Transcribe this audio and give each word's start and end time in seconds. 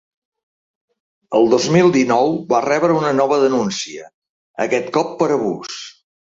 El 1.39 1.45
dos 1.51 1.67
mil 1.75 1.93
dinou 1.97 2.33
va 2.55 2.63
rebre 2.67 2.97
una 3.03 3.13
nova 3.21 3.39
denúncia, 3.45 4.11
aquest 4.69 4.93
cop 5.01 5.17
per 5.23 5.33
abús. 5.41 5.81